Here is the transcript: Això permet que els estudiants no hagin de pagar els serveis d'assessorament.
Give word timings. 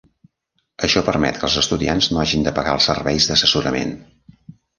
Això 0.87 1.03
permet 1.09 1.37
que 1.43 1.47
els 1.47 1.57
estudiants 1.61 2.07
no 2.15 2.23
hagin 2.23 2.47
de 2.49 2.55
pagar 2.57 2.75
els 2.79 2.89
serveis 2.91 3.29
d'assessorament. 3.29 3.95